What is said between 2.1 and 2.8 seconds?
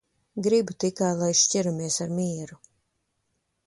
mieru.